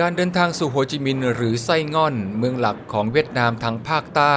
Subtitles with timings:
[0.00, 4.36] การเดินทางสู่โฮจิมินห์หรือไซ่ง่อนเมืองหลักของเวียดนามทางภาคใต้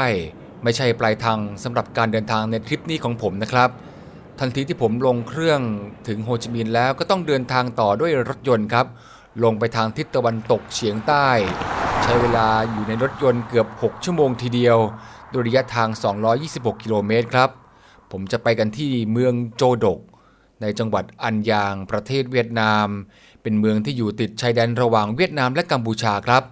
[0.64, 3.70] ไม่ใช่ปลายทางสำหรับการเดินทางในทริปนี้ของผมนะครับ
[4.40, 5.62] ทันทีที่ผมลงเครื่อง
[6.08, 8.86] ถึงโฮจิมินห์แล้วก็ต้องเดินทางต่อด้วยรถยนต์ครับ
[9.44, 11.28] ลงไปทางทิศตะวันตกเฉียงใต้
[12.04, 14.78] ใช้เวลาอยู่ในรถยนต์เกือบ 6 ชั่วโมงทีเดียว
[15.32, 15.90] โดยระยะทาง
[16.36, 17.50] 226 กิโลเมตรครับ
[18.12, 20.00] ผมจะไปกันที่เมืองโจด๊ก
[20.62, 22.88] ในจังหวัดอันยางประเทศเวียดนาม
[23.44, 26.44] เป็นเมืองที่อยู่ติดชายแดนระหว่างเวียดนามและกัมพูชาครับ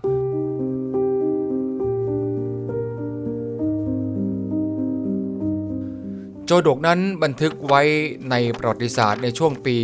[6.46, 7.82] โจดกนั้นบันทึกไว้
[8.30, 9.78] ในประวัติศาสตร์ในช่วงปี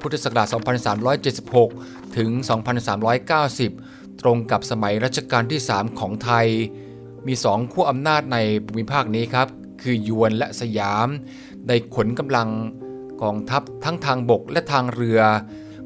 [0.00, 0.46] พุทธศักราช
[1.32, 2.30] 2376 ถึง
[3.46, 6.46] 2390 ตรงกับสมัยรัชกาลที่ 3 ของไทย
[7.26, 9.48] มีสองขั้วอำนาจในภูมิภาคนี้ครับ
[9.82, 11.08] คือยวนและสยาม
[11.66, 12.48] ได้ขนกำลัง
[13.22, 15.20] กองทัพทั้งทางบกและทางเรือ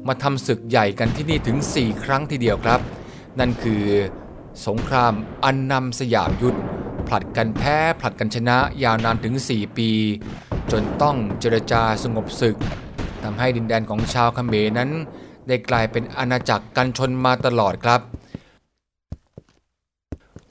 [0.07, 2.79] มาทำศึกใหญ่กันที่นี่ถึง 4 ครั้งทีเดียวครับ
[3.39, 3.83] นั่นคือ
[4.67, 6.59] สงครามอันนำสยามยุทธ
[7.07, 9.89] ผลัดกันแพ้ผลัดกันชนะยาวนานถึง 4 ปี
[10.71, 12.57] จนต้องเจรจาสงบศึก
[13.23, 14.89] ทำให้ดินแดนของชาวเขมรนั้น
[15.47, 18.01] ได้กลายเป็นอาณาจักรกันชนมาตลอดครับ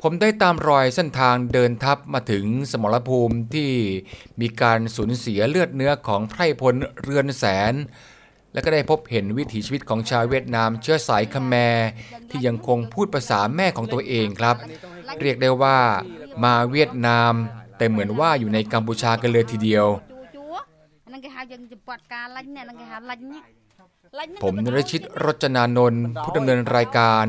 [0.00, 3.70] ผมได้ตามรอยเส้นทางเดินทัพมาถึงสมรภูมิที่
[4.40, 7.74] มีการสูญเสียเลือดเนื้อของไพรพลเรือนแสน
[8.54, 11.88] และก็ได้พบเห็นวิถีชีวิตของชาวเวียดนามเชื้อสายคแมร์
[12.30, 14.56] ที่ยังคงพูดภาษาแม่ของตัวเองครับ
[15.20, 15.78] เรียกได้ว่า
[16.44, 17.32] มาเวียดนาม
[17.78, 19.86] แต่เหมือนว่าอยู่ในกัมพูชากันเลยทีเดียว
[24.44, 27.26] ผมนรชิตรจนานนท์ผู้ดำเนินรายการ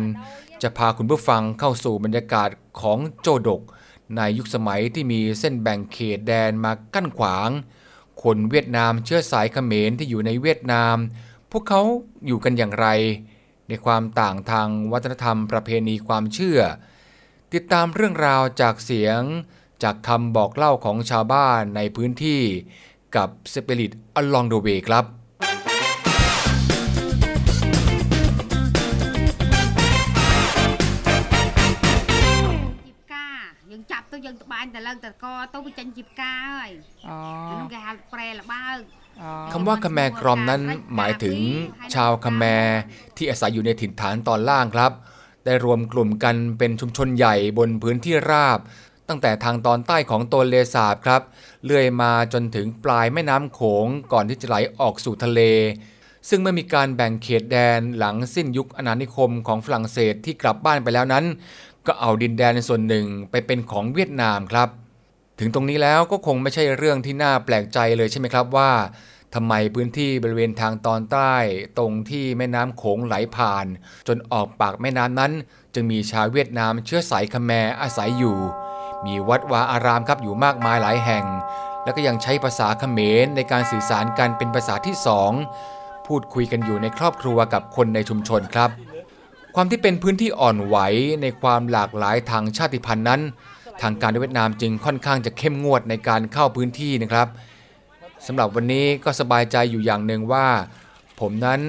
[0.61, 2.49] จะพาคุณผู้ฟังเข้าสู่บรรยากาศ
[2.81, 3.61] ของโจดก
[4.15, 7.49] ในยุคสมัยที่มีเส้นแบ่งเขตแดนมากั้นขวาง
[8.25, 10.97] คนเวียดนามเชื้อสายเขมรที่อยู่ในเวียดนาม
[11.51, 11.81] พวกเขา
[12.25, 12.87] อยู่กันอย่างไร
[13.67, 16.59] ในความต่างทางวัฒนธรรมประเพณีความเชื่อ
[17.53, 19.21] ติดตามเรื่องราวจากเสียง
[19.83, 22.41] จากคำบอกเล่าของชาวบ้านในพื้นที่
[23.15, 25.05] กับ Spirit Along the Way ครับ
[34.65, 36.71] anh ta lên ta co tố chân chip ca rồi
[37.59, 38.63] nó gà pre là ba
[39.51, 40.61] คำว่าคแมกรอมนั้น
[40.95, 41.37] หมายถึง
[41.93, 42.43] ชาวคแม
[43.17, 44.91] ที่อาศัยอยู่ในถิ่นฐานตอนล่างครับ
[45.45, 48.59] ได้รวมกลุ่มกันเป็นชุมชนใหญ่บนพื้นที่ราบ
[49.09, 51.21] ตั้งแต่ทางตอนใต้ของโตนเลสาบครับ
[51.63, 55.41] เลื่อยมาจนถึงปลายแม่น้ำโขงก่อนที่จะไหลออกสู่ทะเล
[56.29, 61.25] ซึ่งเมื่อมีการแบ่งเขตแดนหลังสิ้นยุคอาณานิคมของฝรั่งเศสที่กลับบ้านไปแล้วนั้น
[61.87, 64.69] ก็เอาดินแดนส่วนหนึ่งไปเป็นของเวียดนามครับ
[65.39, 68.71] ถึงตรงนี้แล้วก็คงไม่ใช่เรื่องที่น่าแปลกใจเลยใช่ไหมครับว่า
[69.35, 71.33] ทำไมพื้นที่บริเวณทางตอนใต้
[71.77, 73.65] ตรงที่แม่น้ำโขงไหลผ่าน
[74.07, 75.31] จนออกปากแม่น้ำนั้น
[75.73, 78.37] จึงมีชาวเวียดนามเชื้อสายคแมรอาศัยอยู่
[79.05, 81.25] มีวัดวาอารามครับอยู่มากมายหลายแห่ง
[81.83, 85.31] แล้วก็ยังใช้ภาษาเขมรในการสื่อสารกันเป็นภาษาที่สอง
[86.07, 88.69] พูดคุยกันอยู่ในครอบครัวกับคนในชุมชนครับ
[89.57, 90.77] ความที่เป็นพื้นที่อ่อนไหว
[91.21, 93.21] ในความหลากหลายทางชาติพันธุ์นั้น
[93.81, 97.27] ทางการเวียดนามจึงค่อนข้างจะเข้มงวดในการเข้าพื้นที่นะครับ
[98.25, 100.47] สำหรับวันนี้ก็สบายใจอยู่อย่างหนึ่งว่า
[101.19, 101.61] ผมนั้น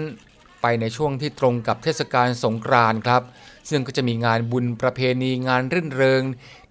[0.63, 3.23] ไปในช่วงที่ตรงกับเทศกาลสงกรานต์ครับ
[3.71, 6.23] ซึ่งก็จะมีงานบุญประเพณีงานรื่นเริง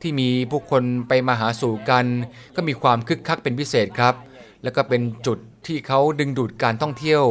[0.02, 2.06] ที่มีผู้คนไปมาหาสู่กัน
[2.56, 4.16] ก็มีความคึกคักเป็นพิเศษครับ
[4.64, 5.38] แล้วก็เป็นจุด
[5.68, 7.24] ที่เขาดึงดูดการท่องเที่ยว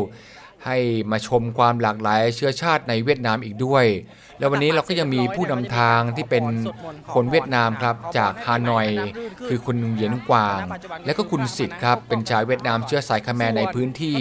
[0.67, 0.79] ให้
[1.11, 3.87] มาชมความหลากหลายเชื้อชาติในเวียดนามอีกด้วย
[4.39, 6.45] แล้ววันนี้เราก็ยังมีผู้นำทางที่เป็น
[7.15, 8.89] คนเวียดนามครับจากฮานอย
[9.49, 10.61] คือคุณเหยียนกวาง
[11.07, 14.19] และก็คุณสิทธิ์ครับเป็นชาวเวียดนามเชื้อสายคแมรในพื้นที่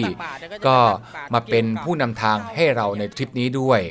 [0.68, 0.78] ก็
[1.34, 3.82] มาเป็นผู้นำทางให้เราในทริปนี้ด้วย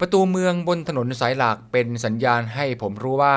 [0.00, 3.36] ประตูเมืองบนถนนสายหลักเป็นสัญญาณให้ผมรู้ว่า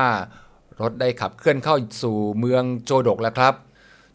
[0.82, 3.54] รถได้ขับเคลื่อนเข้าสู่เมืองโจดกแล้วครับ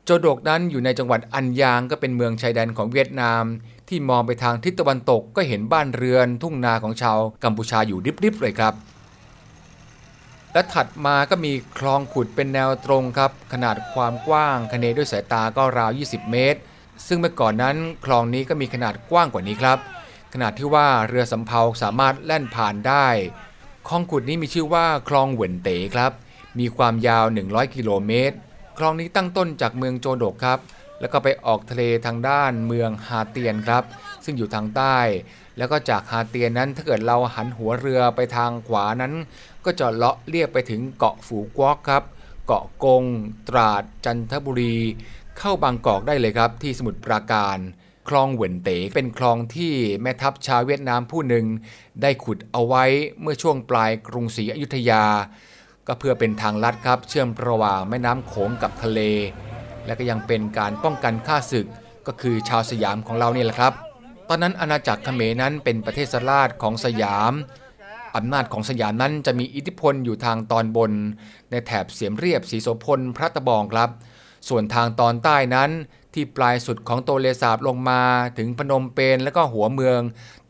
[0.05, 3.44] โจดกนั้นอยู่ในจังหวัดอันยางก็เป็นเมืองชายแดนของเวียดนาม
[3.92, 8.75] ที่มองไปทางทิศตะวันตกก็เห็นบ้านเรือนทุ่งนาของชาวกัมพูชาอยู่ริบๆเลยครับ
[10.52, 16.61] และถัดมาก็มีคลองขุดเป็นแนวตรงครับ ขนาดความกว้างคะเนด้วยสายตาก็ราว 20 เมตร
[17.06, 19.78] ซึ่งเมื่อก่อนนั้นคลองนี้ก็มีขนาดกว้างกว่านี้ครับ
[20.32, 23.06] ขนาดที่ว่าเรือสำเภาสามารถแล่นผ่านได้
[23.88, 26.12] คลองขุดนี้มีชื่อว่าคลองเหวินเต๋ครับ
[26.58, 28.37] มีความยาว 100 กิโลเมตร
[28.78, 30.58] คลองนี้ตั้งต้นจากเมืองโจโดกครับ
[31.02, 33.84] แล้วก็ไปออกทะเลทางด้านเมืองฮาเตียนครับ
[34.25, 34.99] ซึ่งอยู่ทางใต้
[35.58, 39.12] แล้วก็จากฮาเตียนนั้นถ้าเกิดเราหันหัวเรือไปทางขวานั้น
[39.64, 42.02] ก็จะเลาะเลียบไปถึงเกาะฝูกวอกครับ
[42.46, 43.04] เกาะกง
[43.49, 44.76] ตราด จันทบุรี
[45.38, 47.58] เข้าบางกอกได้เลยครับ ที่สมุทรปราการ
[48.08, 51.46] คลองเหวินเต๋เป็นคลองที่แม่ทัพชาวเวียดนามผู้หนึ่ง
[52.02, 52.84] ได้ขุดเอาไว้
[53.20, 55.05] เมื่อช่วงปลายกรุงศรีอยุธยา
[55.87, 59.00] ก็เพื่อเป็นทางลัดครับ เชื่อมระหว่างแม่น้ำโขงกับทะเล
[59.87, 61.67] และก็ยังเป็นการป้องกันข้าศึก
[62.06, 63.73] ก็คือชาวสยามของเราเนี่แหละครับ
[64.29, 67.32] ตอนนั้นอาณาจักรเขมรนั้นเป็นประเทศสลาดของสยาม
[68.17, 70.93] อำนาจของสยามนั้นจะมีอิทธิพลอยู่ทางตอนบน
[71.50, 73.90] ในแถบเสียมเรียบสีโสพลพระตะบองครับ
[74.49, 75.70] ส่วนทางตอนใต้นั้น
[76.14, 78.00] ที่ปลายสุดของโตเลสาบลงมา
[78.38, 80.00] ถึงพนมเปญและก็หัวเมือง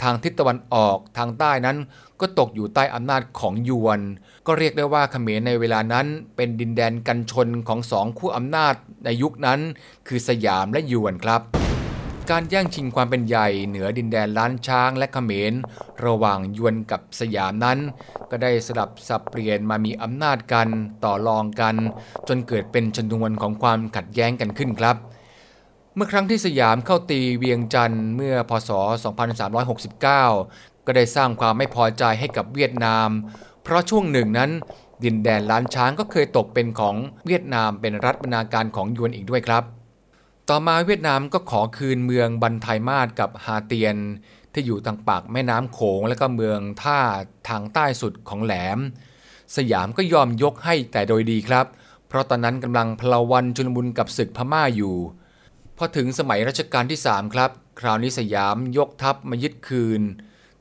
[0.03, 1.77] ทางทิศตะวันออกทางใต้นั้น
[2.23, 4.01] ก็ตกอยู่ใต้อำนาจของยวน
[4.47, 8.75] ก็เรียกได้ว่าเขมรในเวลานั้นเป็นดินแดนกันชนของสองคู่อำนาจ
[9.05, 9.61] ในยุคนั้น
[10.09, 11.41] คือสยามและยวนครับ
[12.31, 15.53] การแย่งชิงความเป็นใหญ่เหนือดินแดนล้านช้างและเขมร
[16.07, 17.79] ระหว่างยวนกับสยามนั้น
[18.31, 20.69] ก็ได้สลับสับเปลี่ยนมามีอำนาจกัน
[21.05, 21.75] ต่อรองกัน
[22.29, 24.97] จนเกิดเป็นชนวนของความขัดแย้งกันขึ้นครับ
[25.97, 28.71] เมื่อครั้งที่สยามเข้าตีเวียงจันทร์เมื่อพศ
[30.13, 33.09] 2369 ก็ได้สร้างความไม่พอใจให้กับเวียดนาม
[33.63, 34.51] เพราะช่วงหนึ่งนั้น
[35.05, 36.97] ดินแดนล้านช้างก็เคยตกเป็นของ
[37.27, 39.65] เวียดนามเป็นรัฐบรรณาการของยวนอีกด้วยครับ
[40.49, 43.97] ต่อมาเวียดนามก็ขอคืนเมืองบันไทมาศกับฮาเตียน
[44.53, 47.01] ที่อยู่ทางปากแม่น้ำโขงและก็เมืองท่า
[47.49, 48.79] ทางใต้สุดของแหลม
[49.57, 51.67] สยามก็ยอมยกให้แต่โดยดีครับ
[52.09, 54.97] เพราะตอนนั้นกำลังพลวันจุลมุนกับศึกพม่าอยู่
[55.77, 57.51] พอถึงสมัยรัชกาลที่ 3 ครับ
[57.81, 60.03] คราวนี้สยามยกทัพมายึดคืน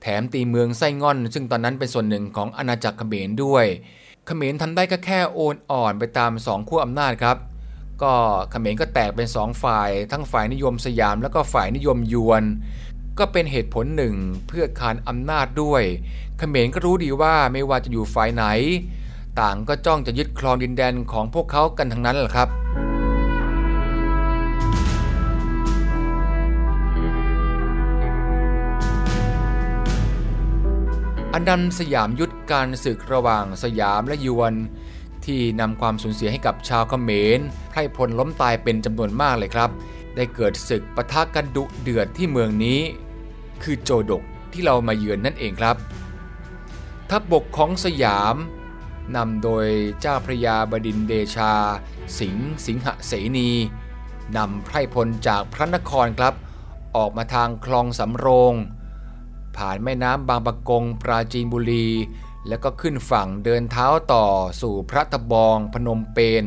[0.02, 3.66] แถมตีเมืองไส้ง่อน ซึ่งตอนนั้นเป็นส่วนหนึ่งของอาณาจักรเขมรด้วย
[4.26, 7.38] เขมรทำได้ก็แค่โอนอ่อนไปตามสองขั้วอำนาจครับ
[8.02, 8.14] ก็
[8.52, 12.44] เขมรก็แตกเป็นสองฝ่าย ทั้งฝ่ายนิยมสยามแล้วก็ฝ่ายนิยมยวน
[13.20, 14.16] ก็เป็นเหตุผลหนึ่ง
[14.48, 15.84] เพื่อคานอำนาจด้วย
[16.38, 18.46] เขมรก็รู้ดีว่าไม่ว่าจะอยู่ฝ่ายไหน
[19.40, 22.50] ต่างก็จ้องจะยึดครองดินแดนของพวกเขากันทั้งนั้นแหละครับ
[31.36, 34.54] อันดันสยามยุทธการศึกระหว่างสยามและยวน
[35.26, 37.40] ที่นำความสูญเสียให้กับชาวเขมร
[37.70, 39.70] ไพร่พลล้มตายเป็นจำนวนมากเลยครับ
[40.16, 42.80] ได้เกิดศึกปะทะกันดุเดือดที่เมืองนี้
[43.64, 44.24] คือโจดก
[44.54, 45.76] ที่เรามาเยือนนั่นเองครับ
[47.10, 48.36] ทัพบบกของสยาม
[49.16, 49.68] นำโดย
[50.00, 51.54] เจ้าพระยาบดินเดชา
[52.20, 53.50] สิงห์สิงหเสนี
[54.38, 56.34] นำไพร่พลจากพระนครครับ
[56.96, 58.54] ออกมาทางคลองสำโรง
[59.58, 61.88] ผ่านแม่น้ำบางปะกงปราจีนบุรี
[62.48, 64.26] แล้วก็ขึ้นฝั่งเดินเท้าต่อ
[64.62, 66.46] สู่พระตะบองพนมเปญ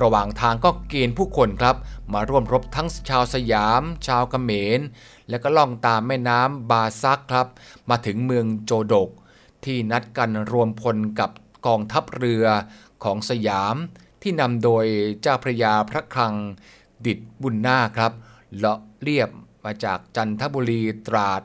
[0.00, 1.76] ระหว่างทางก็เกณฑ์ผู้คนครับ
[2.12, 4.80] มาร่วมรบทั้งชาวสยาม ชาวกเขมร
[5.28, 7.48] แล้วก็ล่องตามแม่น้ำบาซักครับ
[7.90, 9.10] มาถึงเมืองโจดก
[9.64, 11.30] ที่นัดกันรวมพลกับ
[11.66, 12.44] กองทัพเรือ
[13.04, 13.76] ของสยาม
[14.22, 14.84] ที่นำโดย
[15.20, 16.34] เจ้าพระยาพระคลัง
[17.06, 18.12] ดิดบุญนาครับ
[18.56, 19.30] เลาะเรียบ
[19.64, 21.42] มาจากจันทบุรีตราด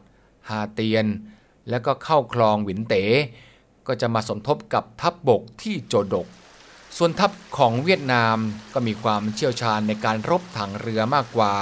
[0.49, 1.05] ฮาเตียน
[1.69, 3.05] แล้วก็เข้าคลองหวินเต๋
[3.87, 6.27] ก็จะมาสมทบกับทัพบบกที่โจดก
[6.97, 8.37] ส่วนทัพของเวียดนาม
[8.73, 11.53] ก็มีความเชี่ยวชาญในการรบถังเรือมากกว่า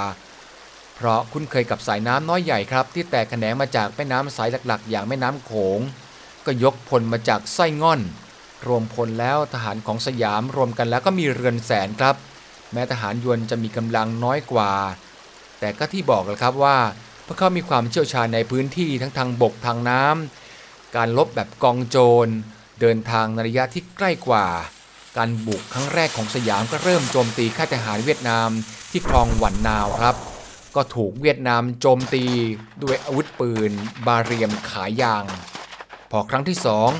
[0.94, 5.80] เพราะคุ้นเคยกับสายน้ำน้อยใหญ่ครับ ที่แตกแขนงมาจากแม่น้ำสายหลักๆ อย่างแม่น้ำโขง
[6.46, 8.00] ก็ยกพลมาจากไส้ง่อน
[8.66, 12.16] รวมพลแล้วทหารของสยามรวมกันแล้วก็มีเรือนแสนครับ
[12.72, 14.72] แม้ทหารยวนจะมีกำลังน้อยกว่า
[15.60, 16.76] แต่ก็ที่บอกแล้วครับว่า
[17.26, 22.28] พวกเขามีความเชี่ยวชาญในพื้นที่ทั้งทางบกทางน้ำการลบแบบกองโจร
[22.80, 24.46] เดินทางในระยะที่ใกล้กว่า
[25.16, 28.48] การบุกครั้งแรกของสยามก็เริ่มโจมตีค่ายทหารเวียดนาม
[28.90, 30.16] ที่คลองหวันนาวครับ
[30.76, 32.24] ก็ถูกเวียดนามโจมตี
[32.82, 33.72] ด้วยอาวุธปืน
[34.06, 35.24] บาเรียมขายาง
[36.10, 36.90] พอครั้งที่สอง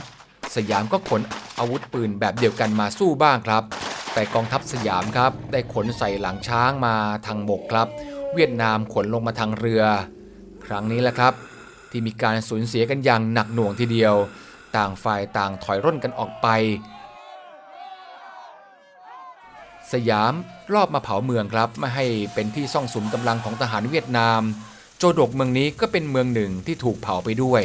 [0.56, 1.23] สยามก็ขน
[1.58, 3.62] อาวุธปืนแบบเดียวกันมาสู้บ้างครับ
[4.14, 6.94] แต่กองทัพสยามครับได้ขนใส่หลังช้างมา
[7.26, 7.88] ทางบกครับ
[8.34, 9.82] เวียดนามขนลงมาทางเรือ
[10.66, 11.34] ครั้งนี้แหละครับ
[11.90, 14.14] ที่มีการสูญเสียกันอย่างหนักหน่วงทีเดียว
[14.76, 16.46] ต่างฝ่ายต่างถอยร่นกันออกไป
[19.92, 20.32] สยาม
[20.72, 24.40] รอบมาเผาเมืองครับไม่ให้เป็นที่ซ่องสุมกำลังของทหารเวียดนาม
[24.98, 27.62] โจดกเมืองนี้ก็เป็นเมืองหนึ่งที่ถูกเผาไปด้วย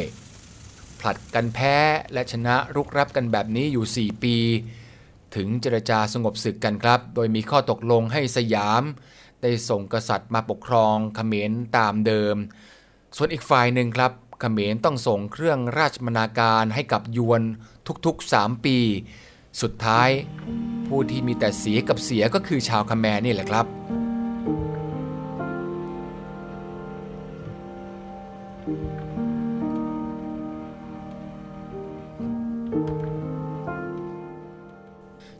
[1.00, 1.76] ผลัดกันแพ้
[2.12, 4.36] และชนะรุกรับกันแบบนี้อยู่ 4 ปี
[5.36, 8.82] ถึงเจรจาสงบศึกกันครับ โดยมีข้อตกลงให้สยาม
[9.42, 12.36] ได้ส่งกษัตริย์มาปกครองเขมรตามเดิม
[13.16, 17.42] ส่วนอีกฝ่ายหนึ่งครับเขมรต้องส่งเครื่องราชบรรณาการให้กับยวน
[18.06, 18.78] ทุกๆ 3 ปี
[19.62, 20.08] สุดท้าย
[20.86, 23.66] ผู้ที่มีแต่เสียกับเสียก็คือชาวคแมรนี่แหละครับ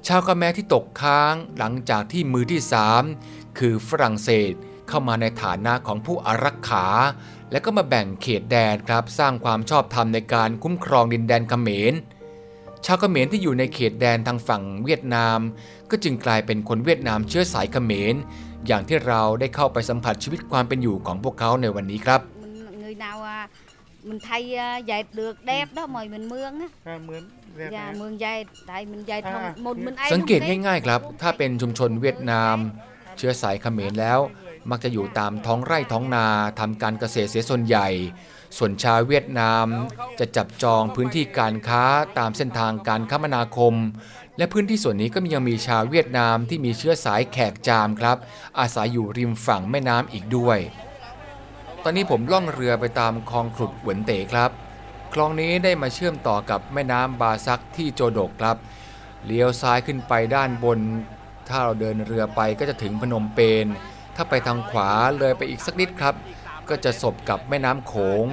[0.07, 2.61] ชาวคแมรที่ตกค้างหลังจากที่มือที่
[3.05, 4.53] 3 คือฝรั่งเศส
[4.88, 6.87] เข้ามาในฐานะของผู้อารักขา
[7.50, 11.95] และก็มาแบ่งเขตแดนครับสร้างความชอบธรรมในการคุ้มครองดินแดนเขมร
[12.87, 15.38] ชาวเขมรที่อยู่ในเขตแดนทางฝั่งเวียดนาม
[15.91, 18.15] ก็จึงกลายเป็นคนเวียดนามเชื้อสายเขมร
[18.67, 23.41] อย่างที่เราได้เข้าไปสัมผัสชีวิตความเป็นอยู่ของพวกเขาในวันนี้ครับ mình người nào à,
[24.09, 27.23] mình thay à, dệt được đẹp đó mời mình mương á อ่าเหมือน
[27.57, 30.27] เรียก dạ นะ mương dệt tại mình dệt À, không một như- mình ai สัง không
[30.27, 30.59] เกต biết.
[30.67, 32.57] ง่ายๆครับ ถ้าเป็นชุมชนเวียดนาม
[33.19, 34.21] เชื้อสายเขมรแล้ว
[34.71, 36.27] มักจะอยู่ตามท้องไร่ท้องนา
[36.61, 37.89] ทำการเกษตรเสียส่วนใหญ่
[38.57, 39.67] ส่วนชาวเวียดนาม
[40.19, 41.85] จะจับจองพื้นที่การค้า
[42.19, 43.75] ตามเส้นทางการคมนาคม
[44.39, 48.17] และพื้นที่ส่วนนี้ก็ยังมีชาวเวียดนามที่มีเชื้อสายแขกจามครับ
[48.59, 50.59] อาศัยอยู่ริมฝั่งแม่น้ำอีกด้วย
[51.83, 54.51] ตอนนี้ผมล่องเรือไปตามคลองขลุดหวนเต๋ครับ
[55.13, 58.57] คลองนี้ได้มาเชื่อมต่อกับแม่น้ำบาซักที่โจโดกครับ
[59.27, 60.79] เลี้ยวซ้ายขึ้นไปด้านบน
[61.49, 63.67] ถ้าเราเดินเรือไปก็จะถึงพนมเปญ
[64.17, 66.14] ถ้าไปทางขวาเลยไปอีกสักนิดครับ
[66.69, 68.25] ก็จะสบกับแม่น้ำโขง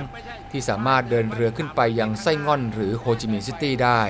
[0.52, 4.02] ที่สามารถเดินเรือขึ้นไปยังไส้ง่อนหรือโฮจิมินห์ซิตี้ได้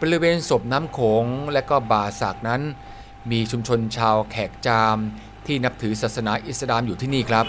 [0.00, 2.62] บริเวณศพน้ำโขงและก็บาสักนั้น
[3.30, 4.96] มีชุมชนชาวแขกจาม
[5.46, 7.46] ที่นับถือศาสนาอิสลามอยู่ที่นี่ครับ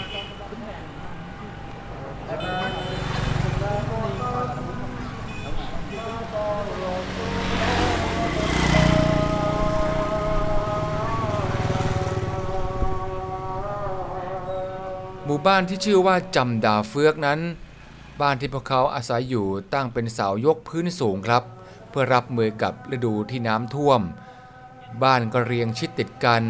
[15.46, 17.40] บ้านที่ชื่อว่าจำดาเฟือกนั้น
[18.20, 21.42] บ้านที่พวกเขาอาศัยอยู่ตั้งเป็นเสายกพื้นสูงครับ
[21.90, 24.00] เพื่อรับมือกับฤดูที่น้ำท่วม
[25.02, 26.42] บ้านก็เรียงชิดติดกัน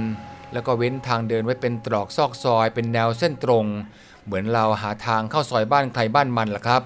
[0.53, 3.67] แล้วก็เว้นทางเดินไว้เป็นตรอกซอกซอย เป็นแนวเส้นตรง
[4.25, 6.83] เหมือนเราหาทางเข้าซอยบ้านใครบ้านมันล่ะครับ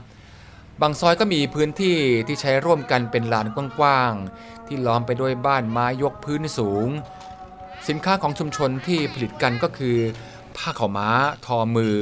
[0.80, 1.96] บางซอยก็มีพื้นที่
[2.26, 3.46] ที่ใช้ร่วมกันเป็นลาน
[3.78, 6.88] กว้างๆ ที่ล้อมไปด้วยบ้านไม้ยกพื้นสูง
[7.88, 9.96] สินค้าของชุมชนที่ผลิตกันก็คือ
[10.56, 11.08] ผ้าขาวม้า
[11.46, 11.96] ทอมือ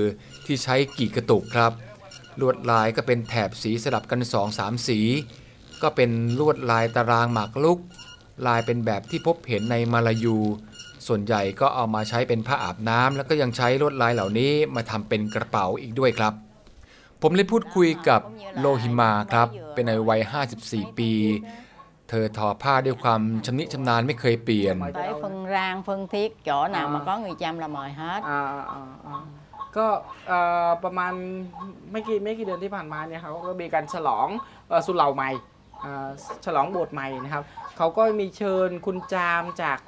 [0.47, 1.73] ที่ใช้กี่กระตุกครับ
[2.41, 5.01] ลวดลายก็เป็นแถบสีสลับกัน2อสามสี
[5.83, 7.79] ก็เป็นลวดลายตารางหมากลุก
[8.47, 10.39] ลายเป็นแบบที่พบเห็นในมาลายู
[11.07, 16.33] ส่วนใหญ่ก็เอามาใช้เป็นผ้าอาบน้ำแล้วก็ยังใช้ลวดลายเหล่านี้มาทำเป็นกระเป๋าอีกด้วยครับ
[17.23, 18.21] ผมเลยพูดคุยกับ
[18.59, 20.21] โลหิมาครับ เป็นในวัย
[20.61, 21.13] 54 ปี
[22.15, 27.05] เธอทอผ้าด้วยความชำนิชำนาญไม่เคยเปลี่ยน tới phân rang phân thiết chỗ nào mà À.
[27.07, 28.41] có người chăm là mời hết อ่า
[28.73, 29.17] อ่าอ่า
[29.77, 29.87] ก็
[30.29, 31.13] เอ่อประมาณ
[31.93, 34.29] ไม่กี่ไม่กี่เดือนที่ผ่านมาเนี่ยครับก็มีการฉลอง
[34.69, 35.31] เอ่อสุเหร่าใหม่
[35.85, 36.09] อ่า
[36.45, 37.43] ฉลองโบสถ์ใหม่นะครับ
[37.77, 39.79] เขาก็มีเชิญคุณจามจาก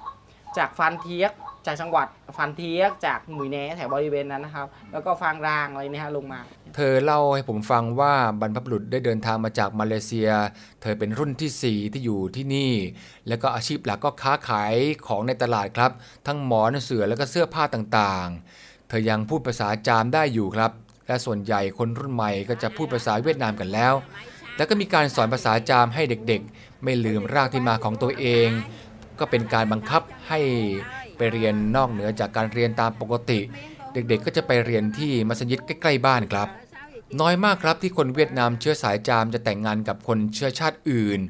[0.59, 1.33] จากฟันเทียก
[1.67, 2.07] จากจังหวัด
[2.37, 6.41] ฟันเทียกจากหมุยแหนแถวบริเวณนั้นนะครับ แล้วก็ฟางรางอะไรเนี่ยฮะลงมา
[6.77, 10.31] เธอเล่าให้ผมฟังว่าบรรพบุรุษได้เดินทางมาจากมาเลเซีย
[10.83, 12.73] เธอเป็นรุ่นที่ 4 ที่อยู่ที่นี่
[13.29, 14.75] แล้วก็อาชีพหลักก็ค้าขาย
[15.07, 15.91] ของในตลาดครับ
[16.27, 20.73] ทั้งหมอนเสือแล้วก็เสื้อผ้าต่างๆ เธอยังพูดภาษาจามได้อยู่ครับ
[21.07, 23.95] และส่วนใหญ่คนรุ่นใหม่ก็จะพูดภาษาเวียดนามกันแล้ว
[24.57, 28.49] แล้วก็มีการสอนภาษาจามให้เด็กๆ ไม่ลืมรากที่มาของตัวเอง
[29.19, 30.41] ก็เป็นการบังคับให้
[31.17, 33.41] ไปเรียนนอกเหนือจากการเรียนตามปกติ
[33.93, 36.49] เด็กๆก็จะไปเรียนที่มัสยิดใกล้ๆบ้านครับ
[37.21, 41.21] น้อยมากครับที่คนเวียดนามเชื้อสายจามจะแต่งงานกับคนเชื้อชาติอื่น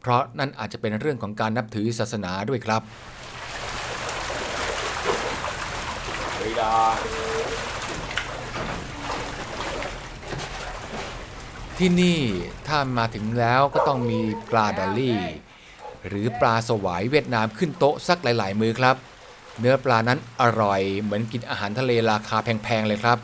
[0.00, 2.82] เพราะนั่นอาจจะเป็นเรื่องของการนับถือศาสนาด้วยครับ
[11.78, 12.20] ที่นี่
[12.68, 14.20] ถ้ามาถึงแล้วก็ต้องมี
[14.50, 15.18] ปลาดอลลี่
[16.08, 18.96] หรือปลาสวายเวียดนามขึ้นโต๊ะสักหลาย ๆ มือครับ
[19.60, 23.18] เนื้อปลานั้นอร่อย เหมือนกินอาหารทะเลราคาแพงๆเลยครับ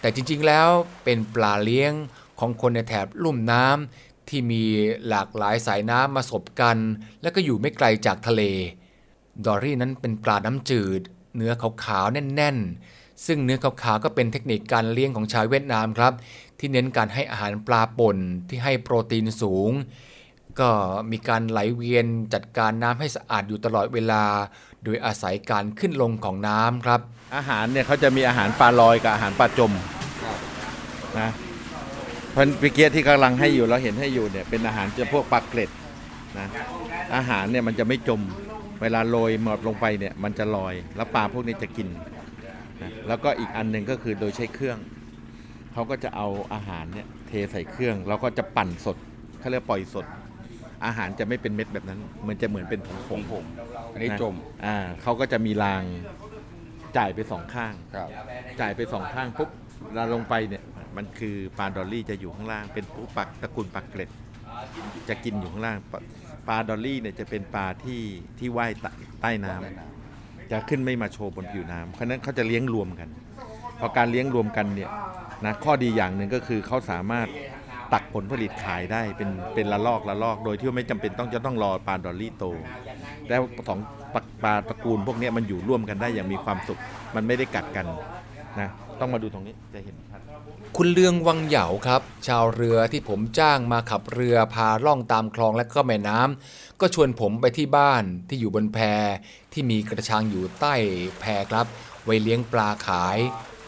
[0.00, 0.68] แต่จริงๆแล้ว
[1.04, 1.92] เป็นปลาเลี้ยง
[2.40, 4.62] ของคนในแถบลุ่มน้ำที่มี
[5.08, 6.78] หลากหลายสายน้ำมาสบกัน
[7.22, 8.42] และก็อยู่ไม่ไกลจากทะเล
[9.46, 11.00] ดอรี่นั้นเป็นปลาน้ำจืด
[11.36, 11.52] เนื้อ
[11.84, 12.56] ขาวๆแน่น
[12.90, 16.12] ๆ ซึ่งเนื้อขาวๆก็เป็นเทคนิคการเลี้ยงของชาวเวียดนามครับ
[16.58, 18.18] ที่เน้นการให้อาหารปลาป่น
[18.48, 19.70] ที่ให้โปรตีนสูง
[20.60, 20.70] ก็
[21.10, 24.22] มีการไหลเวียนจัดการน้ำให้สะอาดอยู่ตลอดเวลา
[24.84, 27.00] โดยอาศัยการขึ้นลงของน้ำครับ
[27.36, 29.72] อาหารเนี่ยเขาจะมีอาหารปลาลอยกับอาหารปลาจม
[31.18, 31.30] นะ
[32.32, 35.70] เพราะเมื่อกี้ที่กำลังให้อยู่เราเห็นให้อยู่เนี่ยเป็นอาหารจะพวกปลาเกล็ด
[36.38, 36.48] นะ
[37.16, 38.20] อาหารเนี่ยมันจะไม่จม
[38.82, 41.88] เวลาโรยหมดลงไปเนี่ยมันจะลอย แล้วปลาพวกนี้จะกิน
[42.82, 44.78] นะแล้วก็อีกอันหนึ่งก็คือโดยใช้เครื่อง
[45.72, 48.96] เขาก็จะเอาอาหารเนี่ยเทใส่เครื่องแล้วก็จะปั่นสด
[49.38, 50.06] เขาเรียกปล่อยสด
[50.84, 53.44] อาหารจะไม่เป็นเม็ดแบบนั้น มันจะเหมือนเป็นผงผง
[53.92, 54.34] อันนี้จม
[54.66, 55.82] อ่าเขาก็จะมีราง
[56.96, 58.08] จ่ายไปสองข้าง ครับ
[58.60, 59.50] จ่ายไปสองข้างปุ๊บ
[59.94, 60.64] เราลงไปเนี่ย
[60.96, 64.10] มันคือปลาดอลลี่จะอยู่ข้างล่างเป็นปูปักตระกูลปลาเกล็ด
[65.08, 66.00] จะกินอยู่ข้างล่างปลา
[66.48, 68.02] ปลาดอลลี่เนี่ยจะเป็นปลาที่
[68.38, 73.08] ที่ว่ายใต้ใต้น้ำจะขึ้นไม่มาโชว์บนผิวน้ำเพราะฉะนั้นเขาจะเลี้ยงรวมกัน
[73.80, 74.90] พอการเลี้ยงรวมกันเนี่ย
[75.44, 77.28] นะข้อดีอย่างหนึ่งก็คือเขาสามารถ
[77.92, 82.44] ตักผลผลิตขายได้เป็นเป็นละลอกละลอก โดยที่ไม่จำเป็นต้องจะต้องรอปลาดอลลี่โต
[83.30, 83.78] แต่สอง
[84.14, 86.80] ปลาปลาตระกูลพวกนี้มันอยู่ร่วมกันได้อย่างมีความสุข
[87.14, 87.86] มันไม่ได้กัดกัน
[88.60, 88.68] นะ
[89.00, 90.20] ต้องมาดูตรงนี้จะเห็นชัด
[90.76, 98.78] คุณเลืองวังเหยาครับ ชาวเรือที่ผมจ้างมาขับเรือพาล่องตามคลองและก็แม่น้ำก็ชวนผมไปที่บ้านที่อยู่บนแพ
[99.52, 100.74] ที่มีกระชังอยู่ใต้
[101.20, 101.66] แพครับ
[102.04, 103.18] ไว้เลี้ยงปลาขาย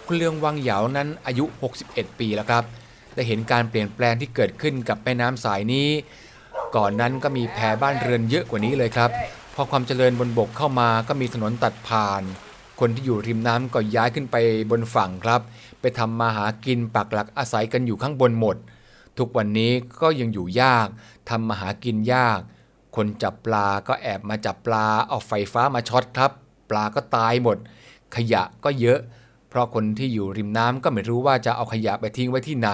[0.06, 1.44] คุณเลืองวังเหยานั้นอายุ
[1.82, 2.64] 61 ปีแล้วครับ
[3.14, 5.88] ได้เห็นการเปลี่ยนแปลงที่เกิดขึ้นกับแม่น้ำสายนี้
[6.76, 9.10] ก่อนนั้นก็มีแพบ้านเรือนเยอะกว่านี้เลยครับ
[9.54, 12.22] พอความเจริญบนบกเข้ามาก็มีถนนตัดผ่าน
[12.80, 14.36] คนที่อยู่ริมน้ำก็ย้ายขึ้นไป
[14.70, 15.40] บนฝั่งครับ
[15.80, 18.56] ไปทำมาหากินปักหลักอาศัยกันอยู่ข้างบนหมด
[19.18, 20.88] ทุกวันนี้ก็ยังอยู่ยาก
[21.30, 22.40] ทำมาหากินยาก
[22.96, 26.30] คนจับปลาก็แอบมาจับปลาเอาไฟฟ้ามาช็อตครับ
[26.70, 27.56] ปลาก็ตายหมด
[28.16, 28.98] ขยะก็เยอะ
[29.48, 32.70] เพราะคนที่อยู่ริมน้ำก็ไม่รู้ว่าจะเอาขยะไปทิ้งไว้ที่ไหน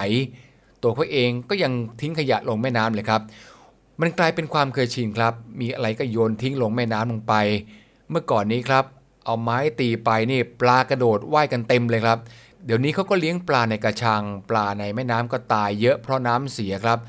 [0.83, 1.71] ตัวเขาเองก็ยัง
[2.01, 3.21] ทิ้งขยะลงแม่น้ำเลยครับ
[4.01, 7.33] มันกลายเป็นความเคยชินครับ มีอะไรก็โยนทิ้งลงแม่น้ำลงไป
[8.09, 8.85] เมื่อก่อนนี้ครับ
[9.25, 12.19] เอาไม้ตีไปนี่ปลากระโดดว่ายกันเต็มเลยครับ
[12.65, 16.99] เดี๋ยวนี้เขาก็เลี้ยงปลาในกระชัง ปลาในแม่น้ำก็ตายเยอะเพราะน้ำเสียครับ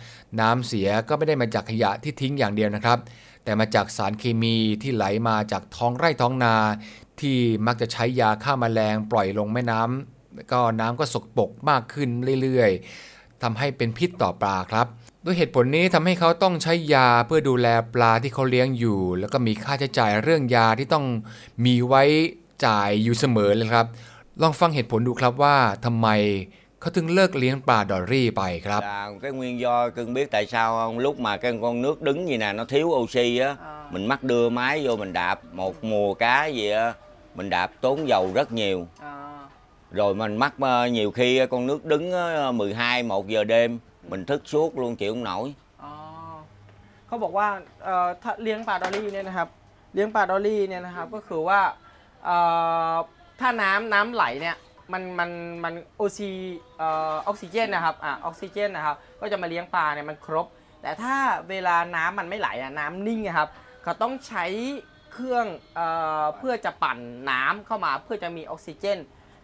[0.40, 2.98] น้ำเสียก็ไม่ได้มาจากขยะที่ทิ้งอย่างเดียวนะครับ
[3.44, 6.54] แต่มาจากสารเคมีที่ไหลมาจากท้องไร่ท้องนา
[7.20, 12.08] ที่มักจะใช้ยาฆ่าแมลงปล่อยลงแม่น้ำก็น้ำก็สกปรกมากขึ้น
[12.42, 14.86] เรื่อยๆทำให้เป็นพิษต่อปลาครับ
[15.24, 21.06] ด้วยเหตุผลนี้ทำให้เขาต้องใช้ยาเพื่อดูแลปลาที่เขาเลี้ยงอยู่ แล้วก็มีค่าใช้จ่ายเรื่องยาที่ต้อง
[21.64, 22.02] มีไว้
[22.66, 23.86] จ่ายอยู่เสมอเลยครับ
[24.42, 26.08] ลองฟังเหตุผลดูครับว่าทำไม
[26.80, 30.98] เขาถึงเลิกเลี้ยงปลาดอลลี่ไปครับ Là cái nguyên do cưng biết tại sao không?
[30.98, 33.56] Lúc mà cái con nước đứng như nè nó thiếu oxy á,
[33.92, 36.92] mình mắc đưa máy vô mình đạp một mùa cá gì á,
[37.34, 38.86] mình đạp tốn dầu rất nhiều.
[39.04, 39.16] อ่า
[39.92, 43.78] Rồi mình mắc ờ, nhiều khi con nước đứng á, 12 1 giờ đêm,
[44.08, 45.54] mình thức suốt luôn chịu không nổi.
[45.82, 45.92] อ๋อ
[47.06, 47.48] เขาบอกว่า
[47.84, 49.48] เอ่อถ้าเลี้ยงปลาดอลลี่เนี่ยนะครับ
[49.94, 51.60] เลี้ยงปลาดอลลี่เนี่ยนะครับ ก็คือว่า
[52.24, 52.36] เอ่
[52.92, 52.96] อ
[53.40, 54.56] ถ้าน้ำน้ำไหลเนี่ย
[54.92, 55.30] มันมัน
[55.64, 56.30] มันโอซี
[56.78, 60.46] เออออกซิเจนนะครับอ่าออกซิเจนนะครับ ก็จะมาเลี้ยงปลาเนี่ยมันครบ
[60.82, 61.16] แต่ถ้า
[61.50, 63.48] เวลาน้ำมันไม่ไหลอะน้ำนิ่งอะครับ
[63.82, 64.44] เขาต้องใช้
[65.12, 65.86] เครื่องเอ่
[66.22, 66.98] อเพื่อจะปั่น
[67.30, 68.98] น้ำเข้ามาเพื่อจะมีออกซิเจน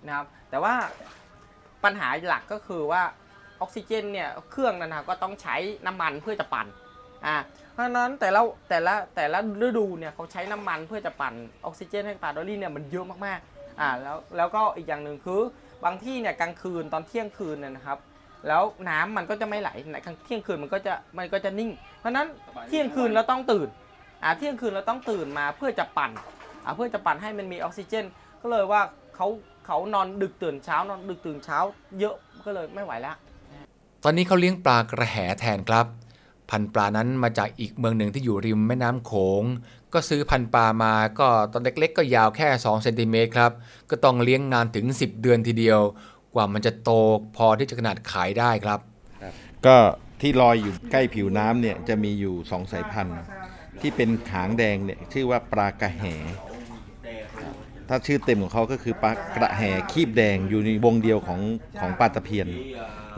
[0.06, 0.74] นะครับแต่ว่า
[1.84, 3.02] ปัญหาหลักก็คือว่า
[3.60, 6.66] ออกซิเจนเนี่ยเครื่องนั้นนะครับก็ต้องใช้น้ำมันเพื่อจะปั่น
[7.26, 7.36] อ่า
[7.72, 15.40] เพราะฉะนั้นแต่ละแต่ละแต่ละฤดูเนี่ยเขาใช้น้ำมันเพื่อจะปั่นออกซิเจนให้ปลาดอลลี่เนี่ยมันเยอะมากๆอ่าแล้วแล้วก็อีกอย่างหนึ่งคือ
[15.84, 17.98] บางที่เนี่ยกลางคืนตอนเที่ยงคืนเนี่ยนะครับ
[18.46, 22.26] แล้วน้ำมันก็จะไม่ไหลในกลางเที่ยงคืนมันก็จะมันก็จะนิ่ง เพราะฉะนั้น
[22.68, 23.68] เที่ยงคืนเราต้องตื่น
[24.22, 26.10] อ่าเที่ยงคืนเราต้องตื่นมาเพื่อจะปั่น
[26.64, 28.04] อ่าเพื่อจะปั่นให้มันมีออกซิเจน
[28.42, 28.80] ก็เลยว่า
[29.16, 29.28] เขา
[29.66, 31.58] เขานอนดึกตื่นเช้านอนดึกตื่นเช้า
[32.00, 32.14] เยอะ
[32.46, 33.16] ก็เลยไม่ไหวแล้ว
[34.08, 35.86] ตอนนี้เขาเลี้ยงปลากระแหแทนครับ
[36.50, 39.42] พันปลานั้นมาจากอีกเมืองหนึ่งที่อยู่ริมแม่น้ำโขง
[39.92, 43.52] ก็ซื้อพันปลามาก็ตอนเล็กๆ ก็ยาวแค่2เซนติเมตรครับ
[43.90, 45.80] ก็ต้องเลี้ยงนานถึง 10 เดือนทีเดียว
[46.34, 46.90] กว่ามันจะโต
[47.36, 48.80] พอที่จะขนาดขายได้ครับ
[49.66, 49.76] ก็
[50.20, 53.20] ที่ลอยอยู่ใกล้ผิวน้ำเนี่ยจะมีอยู่สองสายพันธุ์
[53.80, 56.02] ที่เป็นหางแดงเนี่ยชื่อว่าปลากระแห
[57.88, 61.40] ถ้าชื่อเต็มของเขาก็คือปลากระแหคีบแดงอยู่ในวงเดียวของ
[61.80, 62.48] ของปลาตะเพียน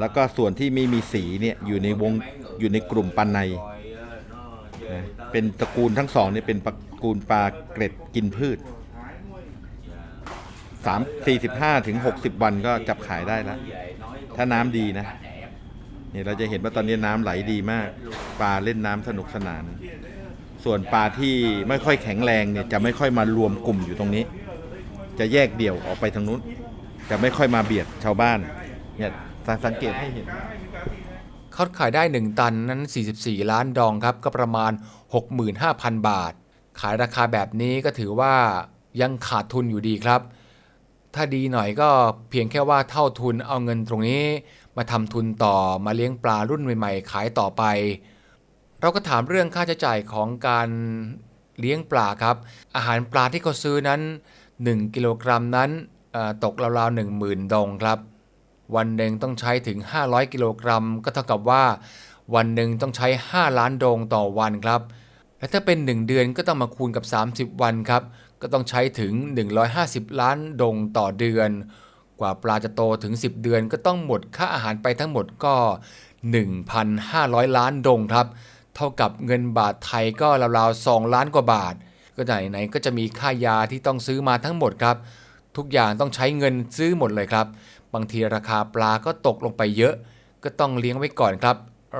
[0.00, 2.12] แล้วก็ส่วนที่ไม่มีสีเนี่ยอยู่ในวง
[2.60, 3.38] อยู่ในกลุ่มปลาใน
[4.92, 8.58] นะเป็นตระกูลทั้งสองเนี่ยเป็นตระกูลปลาเกล็ดกินพืช
[10.86, 13.58] สามสี่สิบห้าถึงหกสิบวันก็จับขายได้แล้ว
[14.36, 15.06] ถ้าน้ำดีนะ
[16.10, 17.88] เนี่ยเราจะเห็นว่าตอนนี้น้ำไหลดีมาก
[18.40, 19.64] ปลาเล่นน้ำสนุกสนาน
[20.64, 21.34] ส่วนปลาที่
[21.68, 24.24] ไม่ค่อยแข็งแรงเนี่ยจะไม่ค่อยมารวมกลุ่มอยู่ตรงนี้
[25.18, 26.40] จะแยกเดี่ยวออกไปทางนู้น
[27.10, 28.38] จะไม่ค่อยมาเบียดชาวบ้าน
[28.96, 29.12] เนี่ย
[29.64, 30.26] สังเกตให้เห็น
[31.52, 32.80] เขาขายได้ 1 ตันนั้น
[33.16, 34.72] 44 ล้านดองครับ ก็ประมาณ
[35.40, 36.32] 65,000 บาท
[36.80, 38.34] ขายราคาแบบนี้ก็ถือว่า
[39.00, 40.20] ยังขาดทุนอยู่ดีครับ
[41.14, 41.88] ถ้าดีหน่อยก็
[42.30, 44.22] เพียงแค่ว่าเท่าทุนเอาเงินตรงนี้
[44.76, 47.62] มาทำทุนต่อมาเลี้ยงปลารุ่นใหม่ๆ ขายต่อไป
[48.80, 50.68] เราก็ถามเรื่องค่าใช้จ่ายของการ
[51.60, 52.36] เลี้ยงปลาครับ
[52.76, 54.00] อาหารปลาที่เขาซื้อนั้น
[54.58, 55.70] 1 กิโลกรัมนั้น
[56.44, 57.98] ตกราวๆ10,000ดองครับ
[58.76, 61.64] วันหนึ่งต้องใช้ถึง 500 กิโลกรัม ก็เท่ากับว่า
[62.34, 64.80] วันหนึ่งต้องใช้ 5 ล้านโดงต่อวันครับ
[65.38, 68.02] และถ้าเป็น 1 เดือนก็ต้องมาคูณกับ 30 วันครับ
[68.42, 69.12] ก็ต้องใช้ถึง
[69.66, 71.50] 150 ล้านดงต่อเดือน
[72.20, 75.54] กว่าปลาจะโตถึง 10 เดือน ก็ต้องหมดค่าอาหารไปทั้งหมดก็
[76.36, 78.26] 1,500 ล้านดงครับ
[78.74, 81.74] เท่ากับเงินบาทไทยก็ราวๆ2ล้านกว่าบาท
[82.18, 84.96] ก็ไหนๆก็จะมีค่ายาที่ต้องซื้อมาทั้งหมดครับ
[85.56, 87.46] ทุกอย่างต้องใช้เงินซื้อหมดเลยครับ
[87.94, 89.94] บางทีราคาปลาก็ตกลงไปเยอะ
[90.44, 91.56] ก็ต้องเลี้ยงไว้ก่อนครับ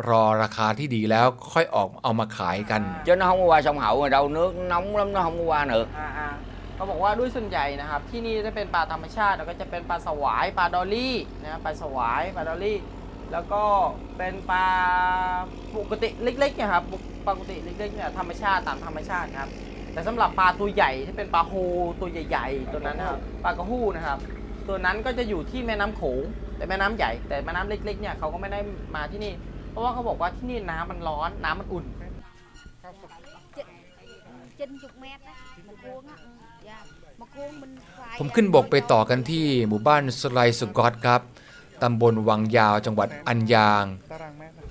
[0.09, 5.37] รอราคาที่ดีแล้วค่อยออกเอามาขายกัน chứ nó không có qua sông hậu rồi đâu nước nóng lắm nó không
[5.39, 6.29] có qua nữa อ่าอ่า
[6.75, 12.79] เขาบอกว่าด้วยส่วนใหญ่นะครับ ที่นี่จะเป็นปลาธรรมชาติแล้วก็จะเป็นปลาสวายปลาดอลลี่นะปลาสวายปลาดอลลี่
[13.33, 13.63] แล้วก็
[14.17, 14.67] เป็นปลา
[15.77, 16.85] ปกติเล็กๆนะครับ
[17.29, 19.49] ปกติเล็กๆเนี่ยธรรมชาติตามธรรมชาติครับ
[19.99, 21.53] แต่สำหรับปลาตัวใหญ่ที่เป็นปลาโฮ
[22.01, 24.19] ตัวใหญ่ ๆ ตัวนั้นนะครับปลากระหู้นะครับ
[24.69, 26.23] ตัวนั้นก็จะอยู่ที่แม่น้ำโขง
[26.57, 28.61] แต่แม่น้ำใหญ่ แต่แม่น้ำเล็กๆเนี่ยเขาก็ไม่ได้
[28.97, 29.33] มาที่นี่
[29.71, 31.85] เพราะว่าเขาบอกว่าที่นี่น้ำมันร้อน น้ำมันอุ่น
[38.19, 41.21] ผมขึ้นบกไปต่อกันที่หมู่บ้านสไลสกอตครับ
[41.83, 43.85] ตำบลวังยาวจังหวัดอันยาง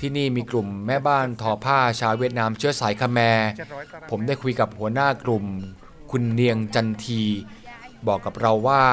[0.01, 3.49] ที่นี่มีกลุ่มแม่บ้านทอผ้าชาวเวียดนามเชื้อสายคาแมร์
[4.09, 5.45] ผมได้คุยกับหัวหน้ากลุ่ม
[6.11, 7.23] คุณเนียงจันที
[8.07, 8.83] บอกกับเราว่า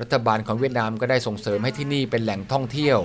[0.00, 2.98] รัฐบาลของเวียดนามก็ได้ส่งเสริมให้ที่นี่เป็นแหล่งท่องเที่ยว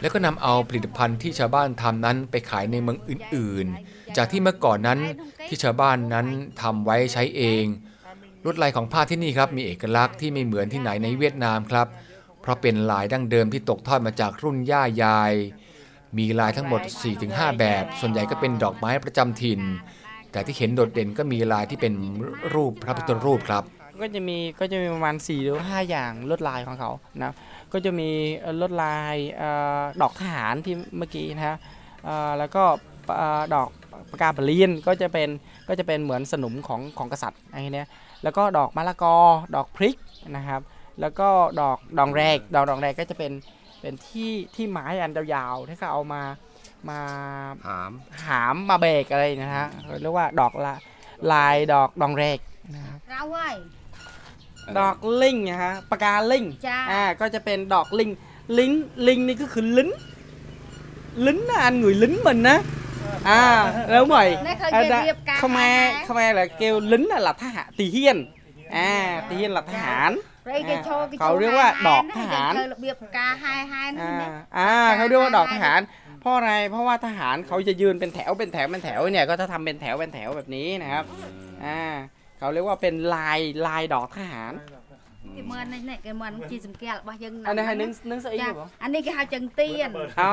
[0.00, 5.00] แล้วก็นำเอาผลิตภัณฑ์ที่ชาวบ้านทำนั้นไปขายในเมืองอื่น ๆ จากที่เมื่อก่อนนั้น
[5.46, 6.26] ที่ชาวบ้านนั้น
[6.62, 7.64] ทำไว้ใช้เอง
[8.44, 11.86] ลวดลายของผ้าที่นี่ครับมีเอกลักษณ์ที่ไม่เหมือนที่ไหนในเวียดนามครับ
[12.40, 15.32] เพราะเป็นลายดั้งเดิมที่ตกทอดมาจากรุ่นย่ายาย
[16.18, 16.82] มีลายทั้งหมด
[17.20, 19.60] 4-5 แบบ ส่วนใหญ่ก็เป็นดอกไม้ประจำถิ่น
[20.32, 21.94] แต่ที่เห็นโดดเด่นก็มีลายที่เป็น
[22.54, 23.64] รูปพระพุทธรูปครับ
[24.02, 26.90] ก็จะมีก็จะมีประมาณ4หรือ5อย่างลวดลายของเขา
[27.22, 27.32] นะ
[27.72, 31.56] ก็จะมีเอ่อลวดลายเอ่อดอกทหารที่เมื่อกี้นะฮะ
[32.04, 32.64] เอ่อแล้วก็
[33.16, 33.68] เอ่อดอก
[34.10, 35.28] ปากกาบลีนก็จะเป็น
[35.68, 37.88] ก็จะเป็นเหมือนสนมของของกษัตริย์อะไรเนี้ย
[38.22, 39.16] แล้วก็ดอกมะละกอ
[39.54, 39.96] ดอกพริก
[40.36, 40.60] นะครับ
[41.00, 41.28] แล้วก็
[41.60, 43.32] ดอกดองแรกดอกดองแรกก็จะเป็น
[43.80, 46.22] เป็นที่ที่ไม้อันยาวๆที่เขาเอามา
[46.88, 47.00] มา
[47.66, 47.92] หาม
[48.26, 49.66] หามมาเบรกอะไรนะฮะ
[50.02, 50.74] เรียกว่าดอกละ
[51.32, 52.38] ลายดอกดองแรก
[52.74, 52.98] นะครับ
[54.78, 56.44] ดอกลิงนะฮะปากกาลิง
[56.90, 58.10] อ่าก็จะเป็นดอกลิง
[58.58, 58.72] ลิง
[59.06, 59.90] ลิงนี่ก็คือลิ้น
[61.26, 62.62] ลิ้นนะอัน người lính mình á
[63.24, 64.38] à đúng rồi
[64.70, 65.04] à, đã,
[65.40, 68.32] Khmer Khmer là kêu lính là, là thá hạ tỳ hiên
[68.70, 70.10] à tỳ hiên นลับทหาร
[71.21, 75.81] เขาเรียกว่าดอกทหาร គេរបៀបការហាយហាយនោះ อ่า ណា อ่าเขาเรียกว่าดอกทหาร
[76.21, 81.03] เพราะอะไรเพราะว่าทหารเขาจะยืนเป็นแถวเป็นแถวเป็นแถวเนี่ยก็จะทำเป็นแถวเป็นแถวแบบนี้นะครับ
[81.65, 81.81] อ่า
[82.39, 84.53] เขาเรียกว่าเป็นลายลายดอกทหาร
[85.35, 90.31] គេមើលនេះនេះគេមើលជាសង្កេតរបស់យើង อันนี้ให้นึกนึกสะอี ចា ผม អានេះគេហៅចឹងទៀន อ๋อ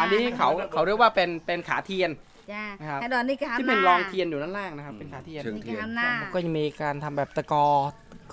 [0.00, 2.10] อันนี้เขาเขาเรียกว่าเป็นเป็นขาเทียน
[2.52, 7.66] ចា ครับ ហើយដល់នេះគេហៅ ที่เป็น ណា รองเทียนอยู่ด้านล่างนะครับ เป็นขาเทียน เชิง នេះ เที គេ ยน ហៅណា ก็จะมีการทำแบบตะกอ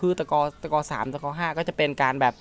[0.05, 2.35] คือตะกอตะกอสามตะกอห้าก็จะเป็นการแบบ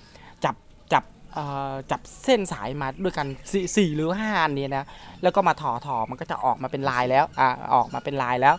[0.46, 0.56] จับ
[0.94, 4.86] จับเอ่อจับเส้นสายมาด้วยกันสี่สี่หรือห้าอันนี้นะ
[5.24, 8.56] แล้วก็มาถอถอมันก็จะออกมาเป็นลายแล้วอ่าออกมาเป็นลายแล้ว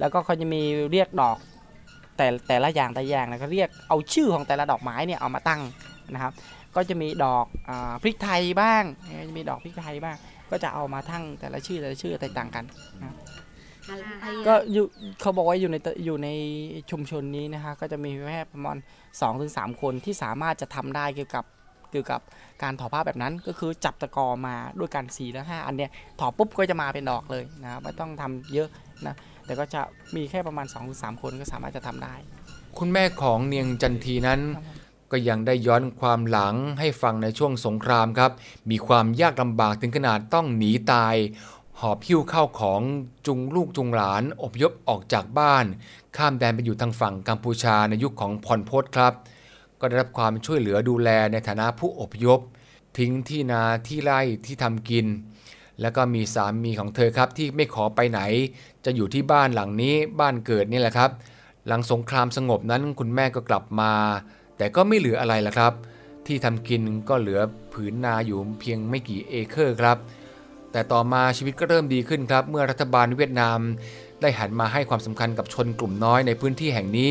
[0.00, 1.38] แล้วก็เขาจะมีเรียกดอก
[2.16, 5.60] แต่แต่ละอย่างแต่ละอย่างนะก็เรียกเอาชื่อของแต่ละดอกไม้เนี่ยเอามาตั้ง
[6.14, 6.32] นะครับ
[6.76, 7.70] ก็จะมีดอกอ
[8.02, 8.82] พริกไทยบ้าง
[9.28, 10.16] จะมีดอกพริกไทยบ้าง
[10.50, 12.64] ก็จะเอามาทั้งแต่ละชื่อแต่ละชื่อแตกต่างกัน
[13.02, 13.14] ហើយ
[14.46, 14.84] ก็อยู่
[15.20, 16.28] เขาบอกว่าอยู่ในตอยู่ใน
[16.90, 18.76] ชุมชนนี้นะคะ ก็จะมีแค่ประมาณ
[19.20, 21.44] 2-3ถึงคนที่สามารถจะทำได้เกี่ยวกับ
[21.92, 22.20] เกี่ยวกับ
[22.62, 28.68] การถอผ้าแบบนั้นก็คือจับตะกอมาด้วยกัน4และ5อันเนี้ยถอปุ๊บก็จะมาเป็นดอกเลยนะครับไม่ต้องทำเยอะ
[29.06, 29.80] นะแต่ก็จะ
[30.16, 32.14] มีแค่ประมาณ2-3ถึงคนก็สามารถจะทำได้
[32.78, 34.40] คุณแม่ของเนียงจันทีนั้น
[35.12, 38.30] ก็ยังได้ย้อนความหลังให้ฟังในช่วงสงครามครับ
[38.70, 41.14] มีความยากลำบากถึงขนาดต้องหนีตาย
[41.80, 42.80] หอบหิ้วเข้าของ
[43.26, 45.64] จุงลูกจุงหลานอพยพออกจากบ้าน
[46.16, 49.12] ข้ามแดนไปอยู่ทางฝั่งกัมพูชาในยุคของพรพศครับ
[49.80, 52.40] ก็ได้รับความช่วยเหลือดูแลในฐานะผู้อพยพ
[52.98, 55.06] ทิ้งที่นาที่ไร่ที่ทำกิน
[55.80, 58.20] แล้วก็มีสามีของเธอครับที่ไม่ขอไปไหน
[58.84, 61.10] จะอยู่ที่บ้านหลังนี้บ้านเกิดนี่แหละครับ
[61.66, 63.92] หลังสงครามสงบนั้นคุณแม่ก็กลับมา
[64.56, 65.72] แต่ก็ไม่เหลืออะไรละครับ
[66.26, 67.40] ที่ทำกินก็เหลือ
[67.72, 69.98] ผืนนาอยู่เพียงไม่กี่เอเคอร์ครับ
[70.78, 73.58] แต่ต่อมาชีวิตก็เริ่มดีขึ้นครับ เมื่อรัฐบาลเวียดนาม
[74.20, 77.10] ได้หันมาให้ความสำคัญกับชนกลุ่มน้อยในพื้นที่แห่งนี้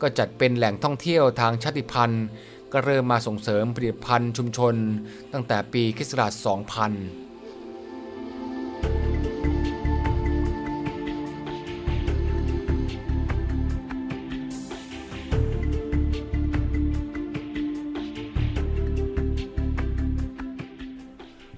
[0.00, 2.24] ก็จัดเป็นแหล่งท่องเที่ยวทางชาติพันธุ์
[2.72, 4.74] ก็เริ่มมาส่งเสริมผลิตภัณฑ์ชุมชน
[5.32, 6.12] ตั้งแต่ปีคศ
[6.56, 7.23] 2000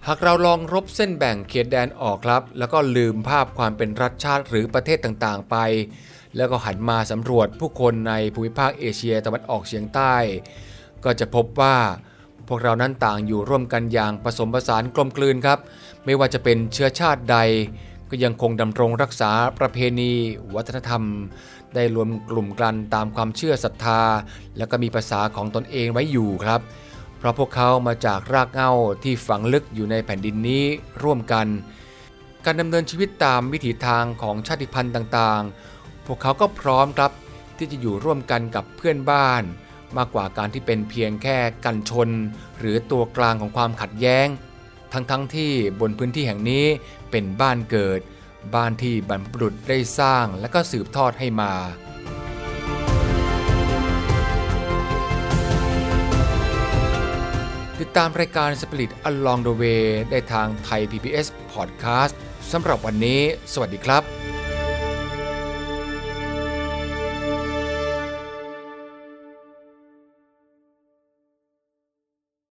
[0.09, 5.57] หากเราลองรบเส้นแบ่งเขตแดนออกครับ แล้วก็ลืมภาพความเป็นรัฐชาติหรือประเทศต่างๆ ไป
[6.37, 10.15] แล้วก็หันมาสำรวจผู้คนในภูมิภาคเอเชียตะวันออกเฉียงใต้
[11.05, 11.77] ก็จะพบว่า
[12.49, 15.59] พวกเรานั้นต่างอยู่ร่วมกันอย่างผสมผสานกลมกลืนครับ
[16.05, 17.39] ไม่ว่าจะเป็นเชื้อชาติใด
[18.11, 20.13] ก็ยังคงดำรงรักษาประเพณี
[20.55, 21.03] วัฒนธรรม
[21.75, 24.01] ได้รวมกลุ่มกันตามความเชื่อศรัทธา
[24.57, 26.61] แล้วก็มีภาษาของตนเองไว้อยู่ครับ
[27.27, 28.73] ราะพวกเขามาจากรากเหง้า
[29.05, 30.65] ที่ฝังลึกอยู่ในแผ่นดินนี้
[31.03, 31.47] ร่วมกัน
[32.45, 37.13] การดำเนินชีวิตตามวิถีทางของชาติพันธุ์ต่างๆ พวกเขาก็พร้อมครับ
[37.57, 39.43] ที่จะอยู่ร่วมกันกับเพื่อนบ้าน
[39.97, 42.11] มากกว่าการที่เป็นเพียงแค่กันชน
[42.59, 44.27] หรือตัวกลางของความขัดแย้ง
[44.93, 46.67] ทั้งๆทที่บนพื้นที่แห่งนี้
[47.11, 48.01] เป็นบ้านเกิด
[48.55, 51.53] บ้านที่บรรพบุรุษได้สร้างและก็สืบทอดให้มา
[57.99, 62.13] ตามรายการ Spirit Along the Way ได้ทางไทย PBS Podcast
[62.53, 63.21] สำหรับวันนี้
[63.53, 64.26] สวัสดีครับ